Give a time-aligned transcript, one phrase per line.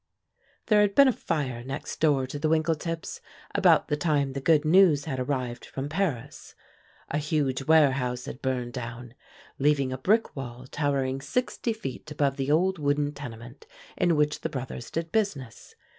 [0.65, 3.19] There had been a fire next door to the Winkletips
[3.53, 6.55] about the time the good news had arrived from Paris;
[7.11, 9.13] a huge warehouse had burned down,
[9.59, 14.49] leaving a brick wall towering sixty feet above the old wooden tenement in which the
[14.49, 15.75] brothers did business.